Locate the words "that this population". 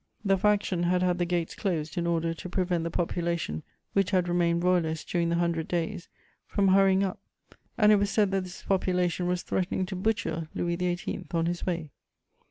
8.31-9.27